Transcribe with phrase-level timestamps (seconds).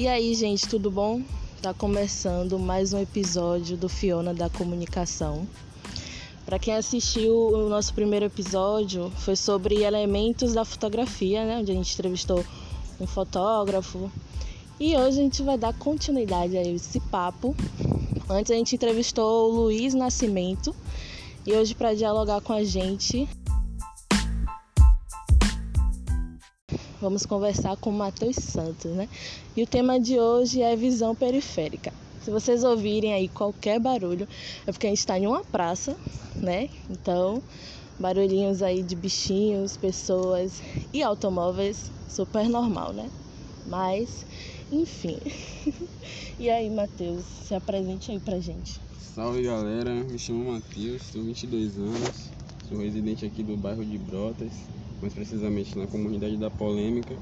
[0.00, 1.20] E aí, gente, tudo bom?
[1.60, 5.46] Tá começando mais um episódio do Fiona da Comunicação.
[6.46, 11.58] Para quem assistiu o nosso primeiro episódio, foi sobre elementos da fotografia, né?
[11.58, 12.42] Onde a gente entrevistou
[12.98, 14.10] um fotógrafo.
[14.80, 17.54] E hoje a gente vai dar continuidade a esse papo.
[18.26, 20.74] Antes a gente entrevistou o Luiz Nascimento.
[21.46, 23.28] E hoje, para dialogar com a gente,
[27.00, 29.08] vamos conversar com Matheus Santos, né?
[29.56, 31.92] E o tema de hoje é visão periférica.
[32.22, 34.28] Se vocês ouvirem aí qualquer barulho,
[34.66, 35.96] é porque a gente está em uma praça,
[36.36, 36.68] né?
[36.90, 37.42] Então,
[37.98, 43.08] barulhinhos aí de bichinhos, pessoas e automóveis, super normal, né?
[43.66, 44.26] Mas,
[44.70, 45.18] enfim.
[46.38, 48.78] e aí, Matheus, se apresente aí pra gente.
[49.14, 52.30] Salve galera, me chamo Matheus, tenho 22 anos,
[52.68, 54.52] sou residente aqui do bairro de Brotas,
[55.00, 57.16] mais precisamente na comunidade da Polêmica.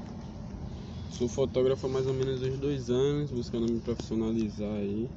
[1.11, 5.09] Sou fotógrafo há mais ou menos uns dois anos, buscando me profissionalizar aí.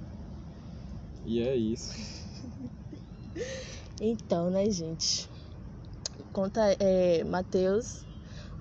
[1.26, 1.94] E é isso.
[4.04, 5.28] Então, né, gente?
[6.32, 8.04] Conta, é, Matheus,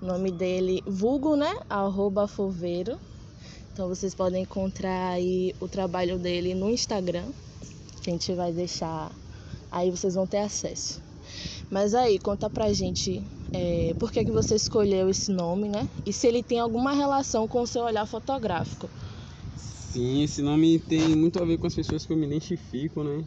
[0.00, 1.52] o nome dele, vulgo, né?
[1.68, 2.96] Arroba Foveiro.
[3.72, 7.24] Então vocês podem encontrar aí o trabalho dele no Instagram.
[7.98, 9.10] A gente vai deixar.
[9.70, 11.02] Aí vocês vão ter acesso.
[11.70, 15.86] Mas aí, conta pra gente é, por que, que você escolheu esse nome, né?
[16.06, 18.88] E se ele tem alguma relação com o seu olhar fotográfico.
[19.56, 23.22] Sim, esse nome tem muito a ver com as pessoas que eu me identifico, né?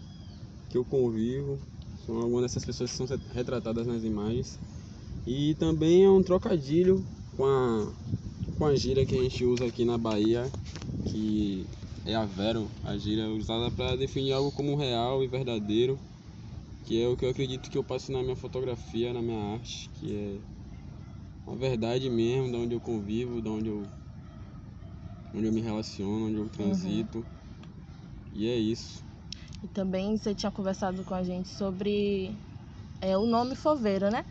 [0.69, 1.59] Que eu convivo.
[2.05, 4.57] São algumas dessas pessoas que são retratadas nas imagens.
[5.27, 7.05] E também é um trocadilho
[7.37, 7.93] com a,
[8.57, 10.51] com a gíria que a gente usa aqui na Bahia,
[11.05, 11.67] que
[12.03, 15.99] é a vero, a gíria usada para definir algo como real e verdadeiro
[16.85, 19.89] que é o que eu acredito que eu passo na minha fotografia, na minha arte,
[19.95, 23.87] que é a verdade mesmo, de onde eu convivo, de onde eu,
[25.33, 27.17] onde eu me relaciono, onde eu transito.
[27.17, 27.25] Uhum.
[28.33, 29.03] E é isso.
[29.63, 32.37] E também você tinha conversado com a gente sobre
[33.01, 34.23] é, o nome Foveiro, né?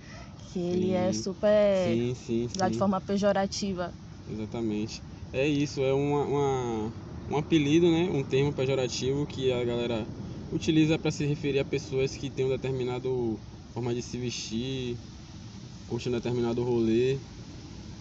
[0.53, 1.89] Que ele é super.
[1.89, 2.71] Sim, sim, sim.
[2.71, 3.93] de forma pejorativa.
[4.31, 5.03] Exatamente.
[5.33, 6.93] É isso, é uma, uma,
[7.31, 8.09] um apelido, né?
[8.13, 10.07] Um termo pejorativo que a galera
[10.55, 13.37] utiliza para se referir a pessoas que têm um determinado
[13.73, 14.97] forma de se vestir,
[15.89, 17.19] curtem um determinado rolê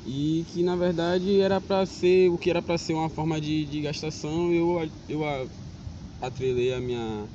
[0.06, 3.66] e que na verdade era para ser o que era para ser uma forma de,
[3.66, 5.22] de gastação eu eu
[6.22, 7.28] atrelei a minha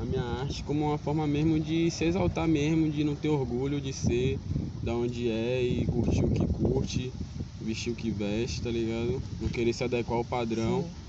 [0.00, 3.80] a minha arte como uma forma mesmo de se exaltar mesmo de não ter orgulho
[3.80, 4.38] de ser
[4.82, 7.12] da onde é e curtir o que curte
[7.60, 9.22] vestir o que veste tá ligado?
[9.38, 10.82] Não querer se adequar ao padrão.
[10.82, 11.01] Sim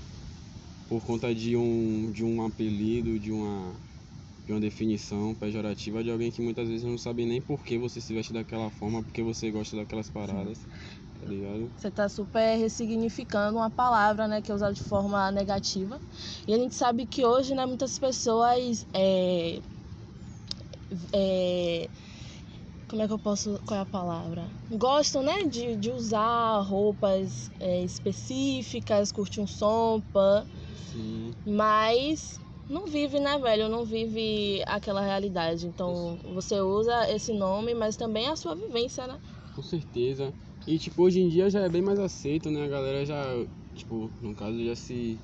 [0.94, 3.74] por conta de um, de um apelido, de uma,
[4.46, 8.00] de uma definição pejorativa de alguém que muitas vezes não sabe nem por que você
[8.00, 10.64] se veste daquela forma, porque você gosta daquelas paradas.
[11.18, 11.68] Tá ligado?
[11.76, 16.00] Você tá super ressignificando uma palavra, né, que é usada de forma negativa.
[16.46, 19.60] E a gente sabe que hoje, né, muitas pessoas é,
[21.12, 21.88] é,
[22.86, 23.60] como é que eu posso.
[23.66, 24.48] Qual é a palavra?
[24.70, 25.42] Gostam, né?
[25.44, 30.46] De, de usar roupas é, específicas, curtir um som, pã.
[30.74, 31.32] Sim.
[31.46, 33.68] Mas não vive, né, velho?
[33.68, 35.66] Não vive aquela realidade.
[35.66, 36.34] Então Isso.
[36.34, 39.18] você usa esse nome, mas também a sua vivência, né?
[39.54, 40.34] Com certeza.
[40.66, 42.64] E tipo, hoje em dia já é bem mais aceito, né?
[42.64, 43.24] A galera já,
[43.74, 45.20] tipo, no caso já se.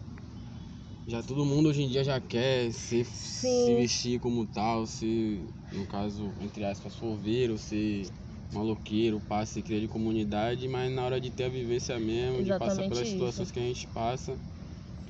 [1.07, 5.87] Já todo mundo hoje em dia já quer se, se vestir como tal, se, no
[5.87, 8.13] caso, entre aspas, forveiro, ser
[8.53, 12.59] maloqueiro, passe, cria de comunidade, mas na hora de ter a vivência mesmo, Exatamente de
[12.59, 13.11] passar pelas isso.
[13.13, 14.39] situações que a gente passa,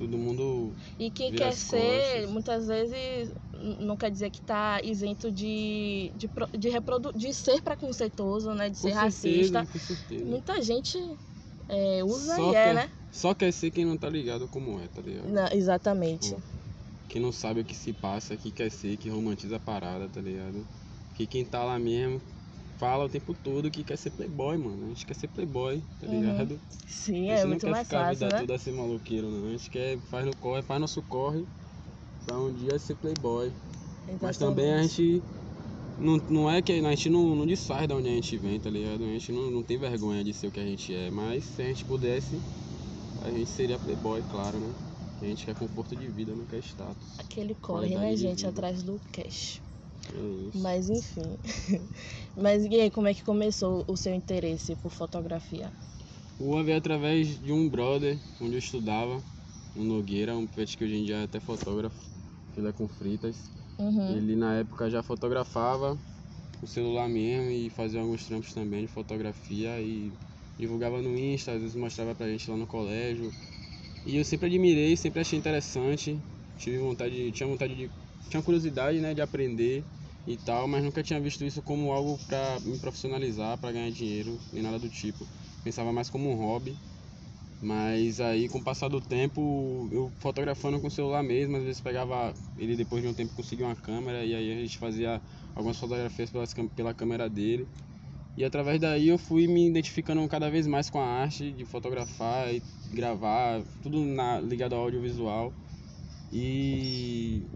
[0.01, 0.73] todo mundo.
[0.97, 3.31] E quem quer ser, muitas vezes,
[3.79, 8.69] não quer dizer que está isento de, de, de, reprodu, de ser preconceituoso, né?
[8.69, 9.65] De ser com certeza, racista.
[9.71, 10.25] Com certeza.
[10.25, 10.97] Muita gente
[11.69, 12.89] é, usa só e é, é, né?
[13.11, 15.27] Só quer ser quem não tá ligado como é, tá ligado?
[15.27, 16.35] Não, exatamente.
[17.07, 20.21] Quem não sabe o que se passa, que quer ser, que romantiza a parada, tá
[20.21, 20.65] ligado?
[21.15, 22.21] Que quem tá lá mesmo
[22.81, 24.85] fala o tempo todo que quer ser playboy, mano.
[24.85, 26.19] A gente quer ser playboy, tá uhum.
[26.19, 26.59] ligado?
[26.87, 28.07] Sim, é muito mais fácil, né?
[28.07, 28.39] A gente não quer ficar a vida né?
[28.39, 29.47] toda ser maloqueiro, não.
[29.47, 31.45] A gente quer, faz no corre, faz nosso corre
[32.25, 33.51] pra um dia ser playboy.
[34.07, 34.23] Exatamente.
[34.23, 35.21] Mas também a gente
[35.99, 38.71] não, não é que a gente não, não desfaz de onde a gente vem, tá
[38.71, 39.03] ligado?
[39.03, 41.61] A gente não, não tem vergonha de ser o que a gente é, mas se
[41.61, 42.35] a gente pudesse,
[43.23, 44.73] a gente seria playboy, claro, né?
[45.21, 47.19] A gente quer conforto de vida, não quer status.
[47.19, 49.61] Aquele corre, né, gente, atrás do cash.
[50.13, 51.37] É Mas enfim.
[52.35, 55.71] Mas e aí, como é que começou o seu interesse por fotografia?
[56.39, 59.23] O veio através de um brother onde eu estudava,
[59.75, 61.97] um Nogueira, um pet que hoje em dia é até fotógrafo,
[62.53, 63.49] filé com fritas.
[63.79, 64.17] Uhum.
[64.17, 65.99] Ele na época já fotografava
[66.61, 70.11] o celular mesmo e fazia alguns trampos também de fotografia e
[70.57, 73.31] divulgava no Insta, às vezes mostrava pra gente lá no colégio.
[74.05, 76.19] E eu sempre admirei, sempre achei interessante.
[76.57, 77.91] Tive vontade, tinha vontade de,
[78.29, 79.85] tinha curiosidade, né, de aprender
[80.25, 84.41] e tal, mas nunca tinha visto isso como algo para me profissionalizar, para ganhar dinheiro,
[84.51, 85.27] nem nada do tipo.
[85.63, 86.79] Pensava mais como um hobby.
[87.59, 91.79] Mas aí com o passar do tempo, eu fotografando com o celular mesmo, às vezes
[91.81, 95.21] pegava ele depois de um tempo conseguia uma câmera e aí a gente fazia
[95.53, 96.45] algumas fotografias pela,
[96.75, 97.67] pela câmera dele.
[98.37, 102.53] E através daí eu fui me identificando cada vez mais com a arte de fotografar
[102.53, 105.53] e gravar, tudo na, ligado ao audiovisual.
[106.31, 107.47] E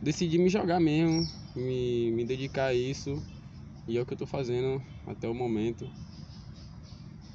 [0.00, 3.22] decidi me jogar mesmo, me, me dedicar a isso.
[3.88, 5.90] E é o que eu tô fazendo até o momento.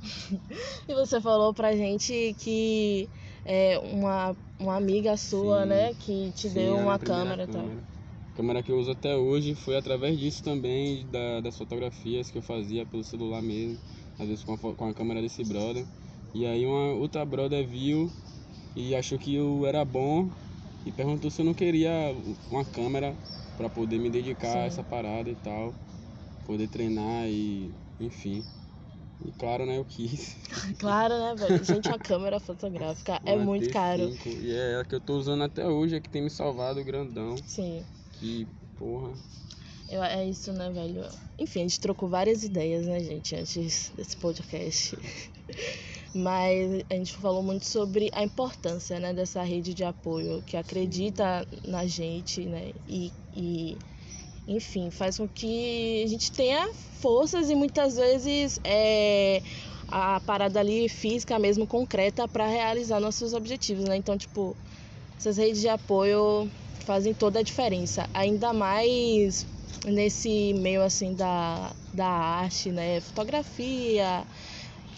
[0.88, 3.10] e você falou pra gente que
[3.46, 5.68] é uma, uma amiga sua, Sim.
[5.68, 7.62] né, que te Sim, deu minha uma câmera e tal.
[7.62, 7.82] câmera.
[8.34, 12.38] A câmera que eu uso até hoje foi através disso também, da, das fotografias que
[12.38, 13.78] eu fazia pelo celular mesmo,
[14.18, 15.86] às vezes com a, com a câmera desse brother.
[16.34, 18.12] E aí uma outra brother viu
[18.76, 20.30] e achou que eu era bom
[20.86, 21.92] e perguntou se eu não queria
[22.50, 23.16] uma câmera
[23.58, 24.60] para poder me dedicar Sim.
[24.60, 25.74] a essa parada e tal,
[26.46, 28.44] poder treinar e enfim.
[29.24, 30.36] E claro, né, eu quis.
[30.80, 31.64] Claro, né, velho?
[31.64, 34.10] Gente, uma câmera fotográfica é Uma muito caro.
[34.10, 36.84] T5, E é a que eu tô usando até hoje, é que tem me salvado
[36.84, 37.36] grandão.
[37.46, 37.86] Sim.
[38.14, 38.48] Que,
[38.78, 39.14] porra.
[39.90, 41.08] Eu, é isso, né, velho?
[41.38, 44.98] Enfim, a gente trocou várias ideias, né, gente, antes desse podcast.
[46.14, 51.48] Mas a gente falou muito sobre a importância, né, dessa rede de apoio que acredita
[51.66, 53.78] na gente, né, e, e
[54.48, 59.42] enfim, faz com que a gente tenha forças e muitas vezes é,
[59.88, 63.96] a parada ali física mesmo, concreta, para realizar nossos objetivos, né?
[63.96, 64.56] Então, tipo,
[65.18, 66.50] essas redes de apoio
[66.86, 69.46] fazem toda a diferença, ainda mais
[69.86, 73.00] nesse meio assim da, da arte, né?
[73.02, 74.26] Fotografia,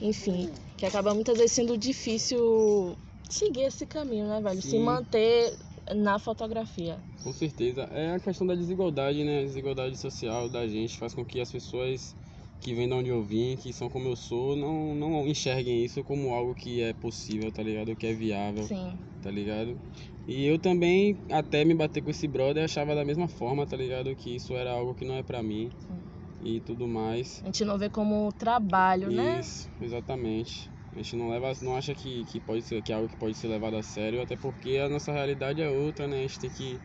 [0.02, 2.98] enfim, que acaba muitas vezes sendo difícil
[3.30, 4.62] seguir esse caminho, né, velho?
[4.62, 4.80] Se Sim.
[4.80, 5.58] manter
[5.96, 6.98] na fotografia.
[7.24, 7.84] Com certeza.
[7.92, 9.40] É a questão da desigualdade, né?
[9.40, 12.16] A desigualdade social da gente faz com que as pessoas
[12.60, 16.04] que vêm de onde eu vim, que são como eu sou, não, não enxerguem isso
[16.04, 17.96] como algo que é possível, tá ligado?
[17.96, 18.98] Que é viável, Sim.
[19.22, 19.78] tá ligado?
[20.26, 24.16] E eu também, até me bater com esse brother, achava da mesma forma, tá ligado?
[24.16, 25.70] Que isso era algo que não é pra mim
[26.44, 27.42] e tudo mais.
[27.44, 29.40] A gente não vê como trabalho, né?
[29.40, 30.70] Isso, exatamente.
[30.94, 33.36] A gente não leva, não acha que, que pode ser que é algo que pode
[33.36, 36.20] ser levado a sério, até porque a nossa realidade é outra, né?
[36.20, 36.80] A gente tem que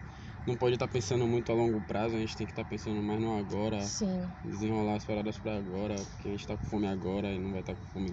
[0.47, 3.21] não pode estar pensando muito a longo prazo, a gente tem que estar pensando mais
[3.21, 4.31] no agora, Sim.
[4.43, 7.61] desenrolar as paradas pra agora, porque a gente tá com fome agora e não vai
[7.61, 8.11] estar com fome.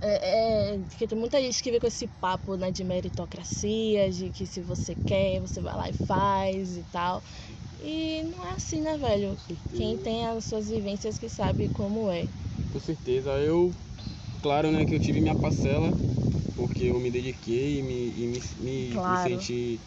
[0.00, 4.30] É, é, porque tem muita gente que vem com esse papo né, de meritocracia, de
[4.30, 7.22] que se você quer, você vai lá e faz e tal.
[7.84, 9.40] E não é assim, né, velho?
[9.72, 12.30] Quem tem as suas vivências que sabe como é.
[12.68, 13.70] Com certeza, eu,
[14.42, 15.96] claro, né, que eu tive minha parcela,
[16.54, 19.06] porque eu me dediquei e me, e me, me, Claro.
[19.06, 19.82] me senti,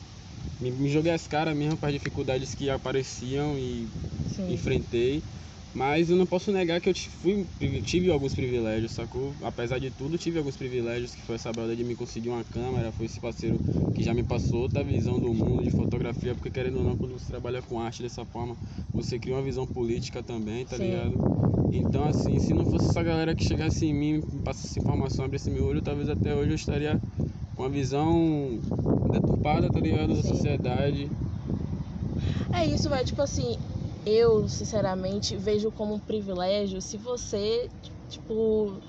[0.60, 3.92] me, me joguei as caras mesmo para as dificuldades que apareciam e
[4.26, 4.68] Sim.
[4.68, 5.24] enfrentei.
[5.78, 7.46] Mas eu não posso negar que eu fui,
[7.84, 9.36] tive alguns privilégios, sacou?
[9.44, 12.92] Apesar de tudo, tive alguns privilégios, que foi essa brother de me conseguir uma câmera,
[12.92, 13.60] foi esse parceiro
[13.94, 17.12] que já me passou outra visão do mundo de fotografia, porque querendo ou não, quando
[17.12, 18.58] você trabalha com arte dessa forma,
[18.92, 20.86] você cria uma visão política também, tá Sim.
[20.86, 21.14] ligado?
[21.72, 25.52] Então, assim, se não fosse essa galera que chegasse em mim, me passasse informação, abrisse
[25.52, 27.00] meu olho, talvez até hoje eu estaria
[27.54, 28.60] com uma visão
[29.12, 30.08] deturpada, tá ligado?
[30.08, 30.34] Da Sim.
[30.34, 31.12] sociedade.
[32.52, 33.06] É isso, velho.
[33.06, 33.58] Tipo assim,
[34.08, 37.70] eu, sinceramente, vejo como um privilégio se você,
[38.08, 38.82] tipo,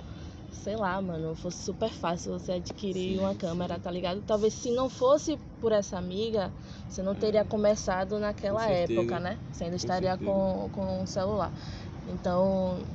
[0.51, 3.39] sei lá, mano, fosse super fácil você adquirir Sim, uma sim.
[3.39, 4.23] câmera, tá ligado?
[4.23, 6.55] Talvez se não fosse por essa amiga,
[6.89, 9.41] você não teria começado naquela Com época, né?
[9.51, 10.19] Você ainda Com estaria certeza.
[10.19, 11.53] com, com um celular.
[12.07, 12.87] Então,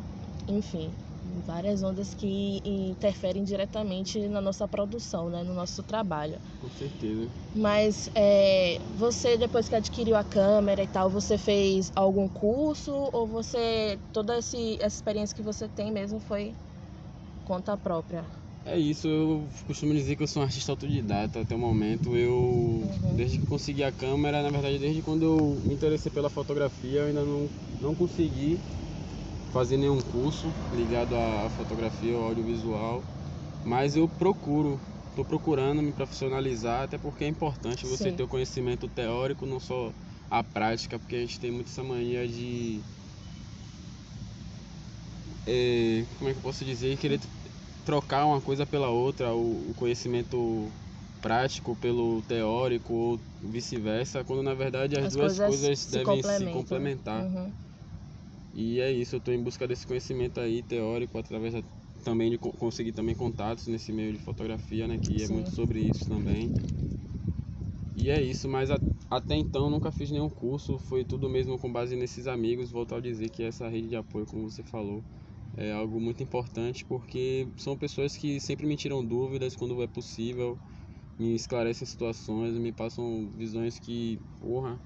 [0.48, 0.98] enfim,
[1.42, 5.44] várias ondas que interferem diretamente na nossa produção, né?
[5.44, 6.40] No nosso trabalho.
[6.58, 7.32] Com certeza.
[7.56, 13.28] Mas é, você, depois que adquiriu a câmera e tal, você fez algum curso ou
[13.28, 16.58] você, toda esse, essa experiência que você tem mesmo foi
[17.44, 18.30] conta própria?
[18.66, 22.16] É isso, eu costumo dizer que eu sou um artista autodidata até o momento.
[22.16, 22.32] Eu,
[22.82, 23.16] Uhum.
[23.16, 27.06] desde que consegui a câmera, na verdade, desde quando eu me interessei pela fotografia, eu
[27.08, 28.62] ainda não, não consegui
[29.54, 33.04] fazer nenhum curso ligado à fotografia ou audiovisual.
[33.64, 38.16] Mas eu procuro, estou procurando me profissionalizar, até porque é importante você Sim.
[38.16, 39.94] ter o conhecimento teórico, não só
[40.30, 42.84] a prática, porque a gente tem muito essa mania de.
[45.46, 46.98] é, como é que eu posso dizer?
[46.98, 47.20] Querer
[47.86, 50.72] trocar uma coisa pela outra, o, o conhecimento
[51.22, 57.24] prático pelo teórico ou vice-versa, quando na verdade as, duas coisas, se devem se complementar.
[57.24, 57.63] Uhum.
[58.54, 61.64] E é isso, eu estou em busca desse conhecimento aí teórico através da
[62.04, 65.00] também de co- conseguir também contatos nesse meio de fotografia, né?
[65.00, 65.34] Que é Sim.
[65.34, 66.54] muito sobre isso também.
[67.96, 68.80] E é isso, mas a-
[69.10, 72.72] até então nunca fiz nenhum curso, foi tudo mesmo com base nesses amigos.
[72.72, 75.06] Volto a dizer que essa rede de apoio, como você falou,
[75.56, 80.60] é algo muito importante porque são pessoas que sempre me tiram dúvidas quando é possível,
[81.18, 84.82] me esclarecem situações, me passam visões que, porra,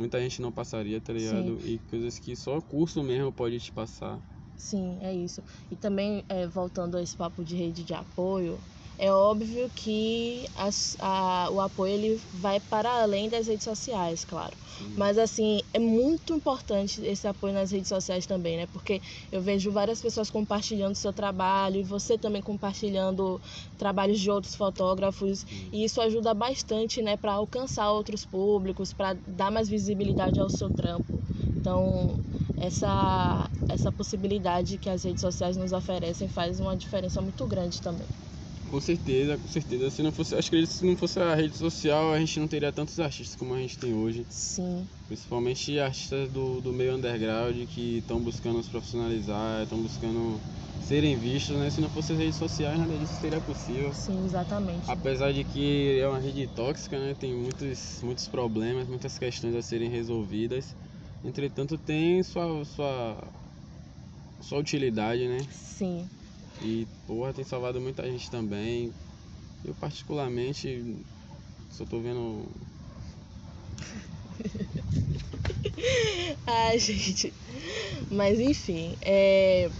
[0.00, 1.60] muita gente não passaria, tá ligado?
[1.64, 4.20] E coisas que só o curso mesmo pode te passar.
[4.56, 5.42] Sim, é isso.
[5.70, 8.62] E também, é, voltando a esse papo de rede de apoio,
[9.02, 14.56] é óbvio que as- a- o apoio ele vai para além das redes sociais, claro.
[14.76, 14.92] Sim.
[14.96, 18.66] Mas assim, é muito importante esse apoio nas redes sociais também, né?
[18.66, 19.00] Porque
[19.32, 23.40] eu vejo várias pessoas compartilhando seu trabalho e você também compartilhando
[23.76, 29.50] trabalhos de outros fotógrafos, e isso ajuda bastante, né, para alcançar outros públicos, para dar
[29.50, 31.24] mais visibilidade ao seu trampo.
[31.60, 32.20] Então,
[32.56, 38.08] essa essa possibilidade que as redes sociais nos oferecem faz uma diferença muito grande também.
[38.70, 39.90] Com certeza, com certeza.
[39.90, 42.72] Se não fosse, acho que se não fosse a rede social, a gente não teria
[42.72, 44.26] tantos artistas como a gente tem hoje.
[44.28, 50.40] Sim, Principalmente artistas do, do meio underground que estão buscando se profissionalizar, estão buscando
[50.78, 51.70] serem vistos, né?
[51.70, 53.92] Se não fosse as redes sociais, nada disso seria possível.
[53.92, 54.88] sim, exatamente.
[54.88, 57.14] Apesar de que é uma rede tóxica, né?
[57.14, 60.76] Tem muitos, muitos problemas, muitas questões a serem resolvidas.
[61.24, 63.32] Entretanto, tem sua, sua,
[64.40, 65.46] sua utilidade, né?
[65.50, 66.10] Sim.
[66.60, 68.92] E, porra, tem salvado muita gente também.
[69.64, 70.84] Eu, particularmente,
[71.70, 72.46] só tô vendo.
[76.46, 77.32] Ai, gente.
[78.10, 79.70] Mas enfim, é,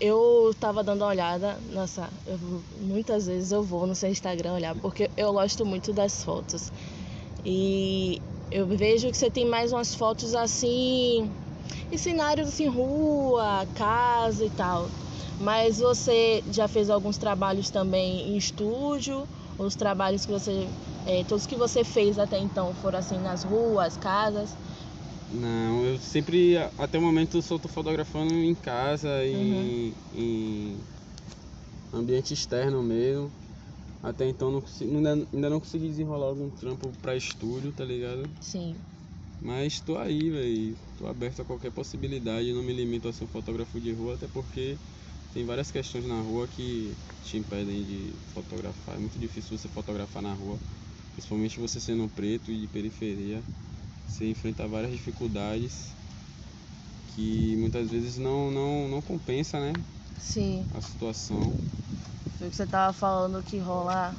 [0.00, 2.38] eu tava dando uma olhada, nossa, eu
[2.80, 6.72] muitas vezes eu vou no seu Instagram olhar, porque eu gosto muito das fotos.
[7.44, 8.20] E
[8.50, 11.30] eu vejo que você tem mais umas fotos assim,
[11.90, 14.88] em cenários assim, rua, casa e tal.
[15.42, 19.26] Mas você já fez alguns trabalhos também em estúdio?
[19.58, 20.68] Os trabalhos que você.
[21.04, 24.56] é, todos que você fez até então foram assim nas ruas, casas?
[25.28, 30.78] Não, eu sempre, até o momento, só fotografando em casa, em, em
[31.92, 33.32] ambiente externo mesmo.
[34.02, 38.28] Até então não consigo, ainda, ainda não consegui desenrolar algum trampo pra estúdio, tá ligado?
[38.40, 38.76] Sim.
[39.40, 40.76] Mas tô aí, velho.
[40.96, 44.28] Tô aberto a qualquer possibilidade, não me limito a ser um fotógrafo de rua, até
[44.28, 44.78] porque
[45.32, 48.96] tem várias questões na rua que te impedem de fotografar.
[48.96, 50.58] É muito difícil você fotografar na rua,
[51.14, 53.42] principalmente você sendo preto e de periferia.
[54.06, 55.94] Você enfrenta várias dificuldades
[57.14, 59.72] que muitas vezes não, não, não compensa, né?
[60.18, 60.66] Sim.
[60.74, 61.54] A situação.
[62.38, 64.16] Foi o que você tava falando que rola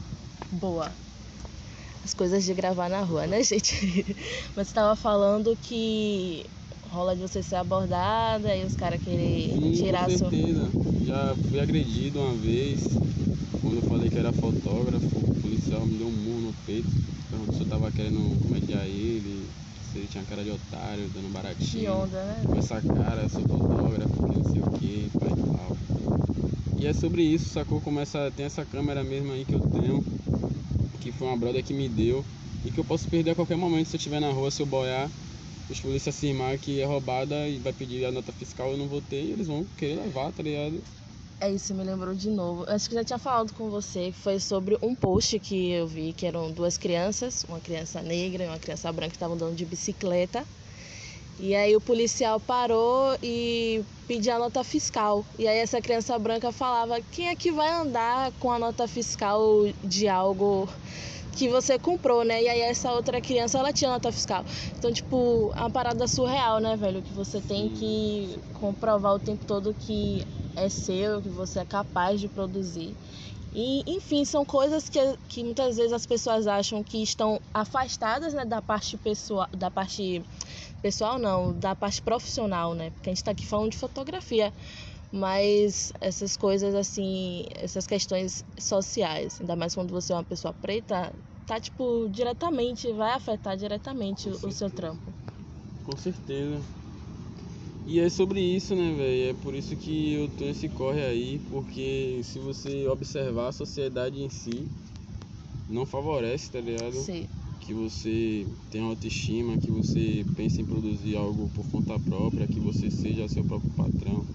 [0.51, 0.91] boa.
[2.03, 3.74] As coisas de gravar na rua, né, gente?
[4.55, 6.46] Mas você tava falando que
[6.84, 10.29] rola de você ser abordada e os caras querer Sim, tirar com sua.
[11.05, 12.81] Já fui agredido uma vez,
[13.62, 16.89] quando eu falei que era fotógrafo, o policial me deu um murro no peito,
[17.29, 19.50] perguntou se eu tava querendo comediar ele,
[19.81, 21.91] se ele tinha cara de otário, dando Que baratinho.
[21.93, 22.43] onda, né?
[22.45, 26.81] Com essa cara, sou fotógrafo, que não sei o que, pai e tal.
[26.81, 27.81] E é sobre isso, sacou?
[27.81, 30.03] Como essa, tem essa câmera mesmo aí que eu tenho,
[31.00, 32.25] que foi uma brother que me deu,
[32.65, 34.65] e que eu posso perder a qualquer momento se eu estiver na rua, se eu
[34.65, 35.10] boiar,
[35.70, 39.32] os polícias afirmar que é roubada e vai pedir a nota fiscal, eu não e
[39.32, 40.82] eles vão querer levar, tá ligado?
[41.39, 42.63] É isso, me lembrou de novo.
[42.70, 46.13] Acho que já tinha falado com você que foi sobre um post que eu vi
[46.13, 49.65] que eram duas crianças, uma criança negra e uma criança branca que estavam andando de
[49.65, 50.46] bicicleta.
[51.38, 55.25] E aí o policial parou e pediu a nota fiscal.
[55.38, 59.41] E aí essa criança branca falava: "Quem é que vai andar com a nota fiscal
[59.84, 60.70] de algo
[61.36, 64.44] que você comprou, né?" E aí essa outra criança, ela tinha nota fiscal.
[64.78, 69.46] Então, tipo, é uma parada surreal, né, velho, que você tem que comprovar o tempo
[69.46, 70.24] todo que
[70.56, 72.96] é seu, que você é capaz de produzir.
[73.56, 78.44] E, enfim, são coisas que, que muitas vezes as pessoas acham que estão afastadas né,
[78.46, 80.24] da parte pessoal, da parte
[80.82, 82.90] pessoal não, da parte profissional, né?
[82.90, 84.52] Porque a gente está aqui falando de fotografia,
[85.13, 91.13] mas essas coisas assim, essas questões sociais, ainda mais quando você é uma pessoa preta,
[91.46, 95.13] tá tipo diretamente, vai afetar diretamente o, seu trampo.
[95.84, 96.65] Com certeza.
[97.86, 99.29] E é sobre isso, né, velho?
[99.29, 104.20] É por isso que eu tenho esse corre aí, porque se você observar a sociedade
[104.20, 104.67] em si,
[105.70, 106.93] não favorece, tá ligado?
[106.93, 107.27] Sei.
[107.63, 112.91] Que você tenha autoestima, que você pense em produzir algo por conta própria, que você
[112.91, 114.27] seja seu próprio patrão,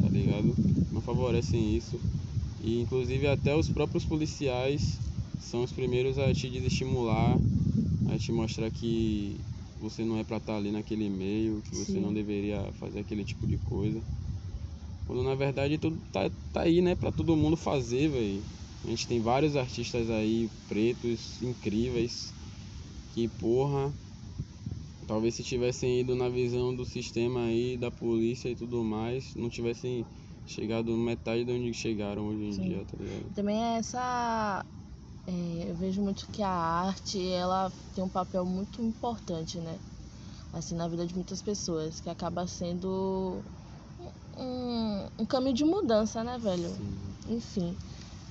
[0.00, 0.10] tá Uhum.
[0.10, 0.58] ligado?
[0.90, 2.02] Não favorecem isso.
[2.58, 5.02] E inclusive até os próprios policiais
[5.38, 7.42] são os primeiros a te desestimular,
[8.04, 9.46] a te mostrar que
[9.78, 12.02] você não é pra estar ali naquele meio, que você Sim.
[12.02, 14.06] não deveria fazer aquele tipo de coisa.
[15.04, 18.48] Quando na verdade tudo tá, tá aí, né, pra todo mundo fazer, velho.
[18.84, 22.34] A gente tem vários artistas aí, pretos, incríveis,
[23.12, 23.94] que porra,
[25.06, 29.48] talvez se tivessem ido na visão do sistema aí, da polícia e tudo mais, não
[29.48, 30.04] tivessem
[30.46, 32.62] chegado metade de onde chegaram hoje em Sim.
[32.62, 33.30] dia, tá ligado?
[33.34, 34.64] Também é essa.
[35.26, 39.78] é, eu vejo muito que a arte ela tem um papel muito importante, né?
[40.52, 43.44] Assim, na vida de muitas pessoas, que acaba sendo
[44.36, 46.68] um, um caminho de mudança, né, velho?
[46.68, 47.14] Sim.
[47.26, 47.76] Enfim.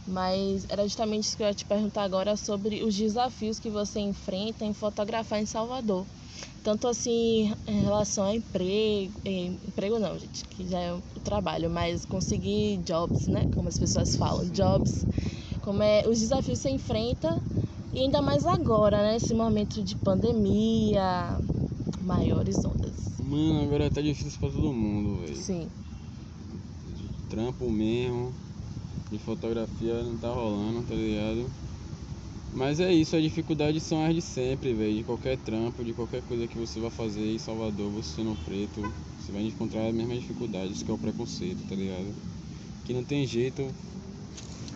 [0.10, 4.00] Mas era justamente isso que eu ia te perguntar agora sobre os desafios que você
[4.00, 6.08] enfrenta em fotografar em Salvador.
[6.63, 9.13] Tanto assim em relação a emprego.
[9.25, 13.46] em- emprego não, gente, que já é o trabalho, mas conseguir jobs, né?
[13.56, 15.06] Como as pessoas falam, jobs.
[15.62, 17.42] Como é os desafios que você enfrenta.
[17.94, 19.16] E ainda mais agora, né?
[19.16, 21.42] Esse momento de pandemia,
[22.00, 23.18] maiores ondas.
[23.20, 25.36] Mano, agora tá difícil pra todo mundo, velho.
[25.36, 25.70] Sim.
[27.28, 28.34] Trampo mesmo,
[29.12, 31.50] de fotografia não tá rolando, tá ligado?
[32.54, 34.98] Mas é isso, as dificuldades são as de sempre, velho.
[34.98, 38.82] De qualquer trampo, de qualquer coisa que você vai fazer em Salvador, você sendo preto,
[39.18, 42.13] você vai encontrar as mesmas dificuldades, que é o preconceito, tá ligado?
[42.86, 43.62] Que não tem jeito,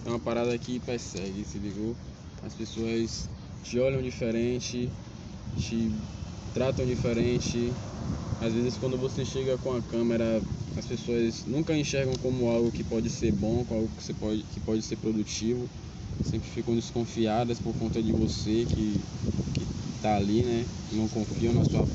[0.05, 1.95] é uma parada que persegue, se ligou?
[2.43, 3.29] As pessoas
[3.63, 4.89] te olham diferente,
[5.57, 5.89] te
[6.53, 7.71] tratam diferente.
[8.39, 10.43] Às vezes quando você chega com a câmera,
[10.75, 14.43] as pessoas nunca enxergam como algo que pode ser bom, como algo que, você pode,
[14.43, 15.69] que pode ser produtivo.
[16.21, 18.99] Sempre ficam desconfiadas por conta de você que,
[19.53, 19.65] que
[20.01, 20.65] tá ali, né?
[20.91, 21.85] Não confiam na sua,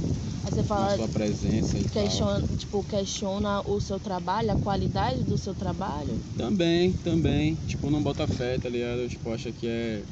[0.44, 2.02] na sua presença e tal.
[2.04, 6.18] questiona, tipo, questiona o seu trabalho, a qualidade do seu trabalho.
[6.36, 7.56] Também, também.
[7.66, 9.08] Tipo, não bota fé, tá ligado?
[9.08, 10.04] Tipo, acha que é.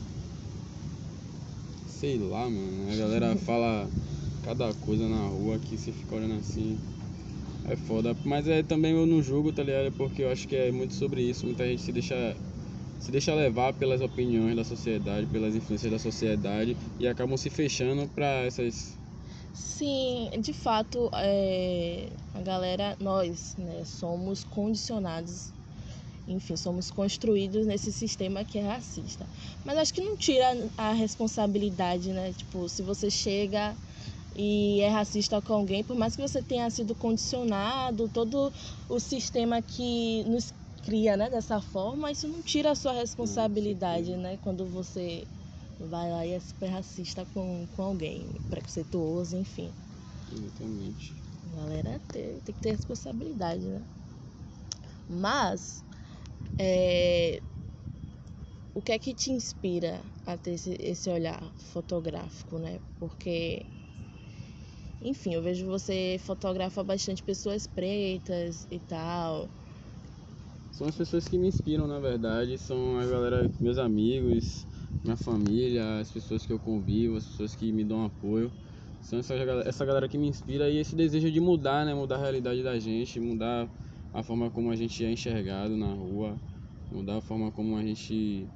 [1.87, 2.91] Sei lá, mano.
[2.91, 3.89] A galera fala
[4.47, 6.79] cada coisa na rua que você fica olhando assim.
[7.69, 8.17] É foda.
[8.25, 9.93] Mas é também eu não julgo, tá ligado?
[9.97, 11.45] Porque eu acho que é muito sobre isso.
[11.45, 12.37] Muita gente se deixa.
[13.01, 18.09] Se deixa levar pelas opiniões da sociedade, pelas influências da sociedade e acabam se fechando
[18.09, 18.97] pra essas.
[19.53, 25.53] Sim, de fato, é, a galera, nós, né, somos condicionados,
[26.27, 29.29] enfim, somos construídos nesse sistema que é racista.
[29.65, 32.33] Mas acho que não tira a responsabilidade, né?
[32.33, 33.77] Tipo, se você chega
[34.37, 38.53] e é racista com alguém, por mais que você tenha sido condicionado, todo
[38.89, 44.37] o sistema que nos cria, né, dessa forma, isso não tira a sua responsabilidade, né,
[44.39, 45.27] quando você
[45.81, 49.73] vai lá e é super racista com, com alguém, preconceituoso, enfim.
[50.31, 51.15] Exatamente.
[51.45, 53.87] A galera tem, tem que ter responsabilidade, né?
[55.09, 55.85] Mas,
[56.59, 57.41] é,
[58.75, 61.41] o que é que te inspira a ter esse, esse olhar
[61.73, 62.81] fotográfico, né?
[62.99, 63.65] Porque,
[65.01, 69.51] enfim, eu vejo você fotografa bastante pessoas pretas e tal.
[70.71, 74.67] São as pessoas que me inspiram, na verdade, são a galera, meus amigos,
[75.03, 78.53] minha família, as pessoas que eu convivo, as pessoas que me dão apoio.
[79.01, 79.35] São essa,
[79.67, 81.95] essa galera que me inspira e esse desejo de mudar, né?
[81.95, 83.71] Mudar a realidade da gente, mudar
[84.13, 86.43] a forma como a gente é enxergado na rua,
[86.91, 88.53] mudar a forma como a gente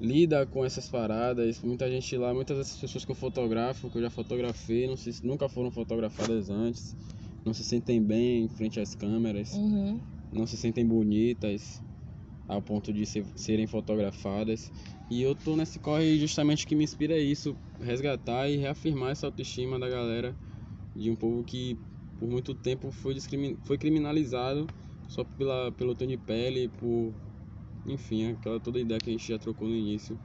[0.00, 1.60] lida com essas paradas.
[1.62, 5.12] Muita gente lá, muitas dessas pessoas que eu fotografo, que eu já fotografei, não sei,
[5.12, 6.94] se- nunca foram fotografadas antes,
[7.44, 10.00] não se sentem bem em frente às câmeras Uhum.
[10.32, 11.80] não se sentem bonitas
[12.48, 14.70] ao ponto de ser- serem fotografadas.
[15.08, 19.78] E eu tô nesse corre justamente que me inspira isso, resgatar e reafirmar essa autoestima
[19.78, 20.36] da galera
[20.94, 21.78] de um povo que
[22.18, 23.16] por muito tempo foi,
[23.64, 24.66] foi criminalizado
[25.06, 27.14] só pela, pelo tom de pele, por
[27.86, 30.18] enfim, aquela toda ideia que a gente já trocou no início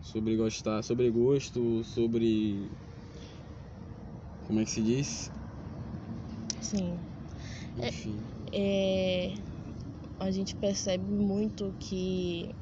[0.00, 2.70] sobre gostar, sobre gosto, sobre
[4.46, 5.30] como é que se diz?
[6.60, 6.98] Sim.
[7.80, 8.22] É- Enfim.
[8.52, 9.34] é,
[10.18, 12.54] a gente percebe muito que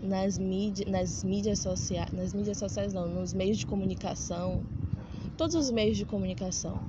[0.00, 4.64] nas mídias, nas mídias sociais, nas mídias sociais não, nos meios de comunicação,
[5.36, 6.80] todos os meios de comunicação,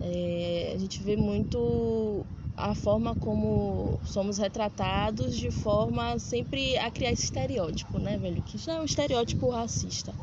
[0.00, 7.12] é, a gente vê muito a forma como somos retratados de forma sempre a criar
[7.12, 8.42] esse estereótipo, né, velho?
[8.42, 10.14] Que já é um estereótipo racista.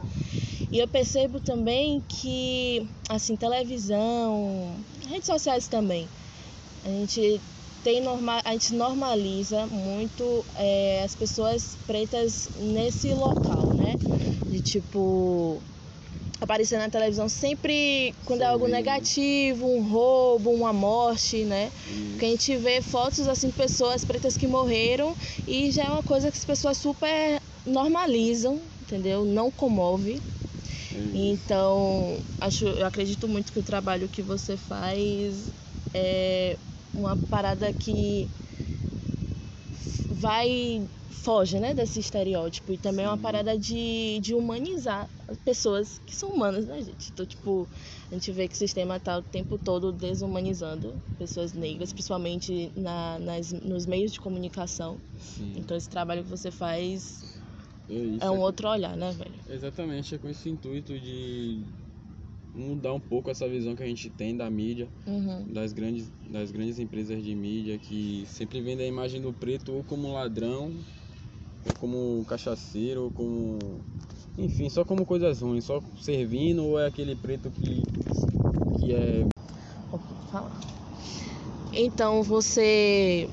[0.72, 4.76] E eu percebo também que, assim, televisão,
[5.10, 6.08] redes sociais também,
[6.86, 7.42] a gente
[7.84, 13.98] tem norma, a gente normaliza muito é, as pessoas pretas nesse local, né?
[14.50, 15.62] De tipo
[16.42, 18.72] aparecer na televisão sempre quando é algo Sim.
[18.72, 21.72] negativo, um roubo, uma morte, né?
[22.12, 26.02] Porque a gente vê fotos assim de pessoas pretas que morreram e já é uma
[26.02, 29.24] coisa que as pessoas super normalizam, entendeu?
[29.24, 30.20] Não comove.
[31.14, 35.54] Então, acho, eu acredito muito que o trabalho que você faz
[35.94, 36.58] é
[36.96, 38.30] uma parada que
[40.14, 43.22] vai foge, né, desse estereótipo e também é uma Sim.
[43.22, 47.12] parada de, de humanizar as pessoas que são humanas, né, gente?
[47.14, 47.68] Então, tipo,
[48.10, 53.20] a gente vê que o sistema tá o tempo todo desumanizando pessoas negras, principalmente na,
[53.20, 55.00] nas, nos meios de comunicação.
[55.20, 55.54] Sim.
[55.58, 57.24] Então, esse trabalho que você faz
[57.88, 59.36] É, é um é- outro olhar, né, velho?
[59.48, 61.64] Exatamente, é com esse intuito de
[62.54, 65.46] mudar um pouco essa visão que a gente tem da mídia, Uhum.
[65.54, 69.84] das grandes, das grandes empresas de mídia que sempre vendem a imagem do preto ou
[69.84, 70.72] como ladrão,
[71.66, 73.82] ou como cachaceiro, ou como.
[74.38, 77.84] Enfim, só como coisas ruins, só servindo, ou é aquele preto que,
[78.80, 79.26] que é.
[81.74, 83.30] Então, você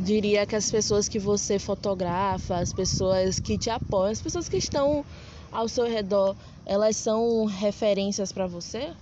[0.00, 4.56] diria que as pessoas que você fotografa, as pessoas que te apoiam, as pessoas que
[4.56, 5.04] estão
[5.52, 6.36] ao seu redor,
[6.70, 8.94] elas são referências para você?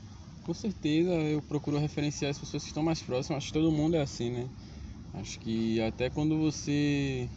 [0.42, 3.94] Com certeza eu procuro referenciar as pessoas que estão mais próximas, acho que todo mundo
[3.96, 4.50] é assim, né?
[5.14, 7.28] Acho que até quando você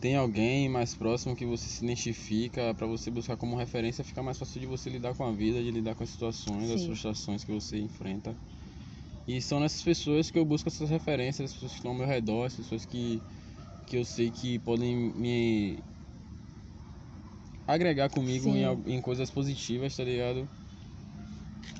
[0.00, 4.38] tem alguém mais próximo que você se identifica para você buscar como referência, fica mais
[4.38, 6.86] fácil de você lidar com a vida, de lidar com as situações, as Sim.
[6.86, 8.36] frustrações que você enfrenta.
[9.26, 12.06] E são nessas pessoas que eu busco essas referências, as pessoas que estão ao meu
[12.06, 13.22] redor, as pessoas que,
[13.86, 15.84] que eu sei que podem me
[17.66, 20.48] agregar comigo em, em coisas positivas, tá ligado?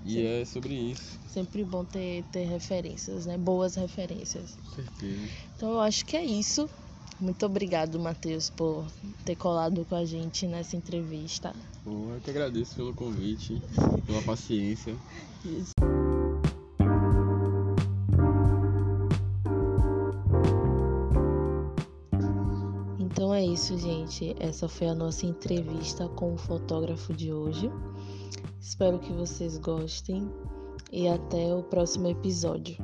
[0.05, 0.27] E Sim.
[0.27, 1.19] é sobre isso.
[1.29, 3.37] Sempre bom ter, ter referências, né?
[3.37, 4.57] Boas referências.
[4.57, 5.29] Com certeza.
[5.57, 6.69] Então, eu acho que é isso.
[7.19, 8.87] Muito obrigado, Matheus, por
[9.25, 11.55] ter colado com a gente nessa entrevista.
[11.83, 13.61] Pô, eu que agradeço pelo convite,
[14.07, 14.95] pela paciência.
[15.45, 15.76] Isso.
[23.77, 24.35] Gente.
[24.41, 27.71] Essa foi a nossa entrevista com o fotógrafo de hoje.
[28.61, 30.31] Espero que vocês gostem
[30.93, 32.77] e até o próximo episódio.